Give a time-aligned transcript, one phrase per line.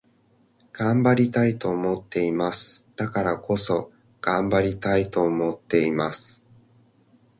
[0.73, 2.87] 頑張りたいと思っています。
[2.95, 6.43] だからこそ、頑張りたいと思っています。